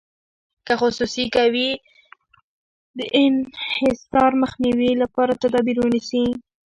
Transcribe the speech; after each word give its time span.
که 0.65 0.73
خصوصي 0.81 1.25
کوي 1.35 1.69
د 2.97 2.99
انحصار 3.23 4.31
مخنیوي 4.43 4.91
لپاره 5.01 5.33
تدابیر 5.43 5.77
ونیسي. 5.79 6.25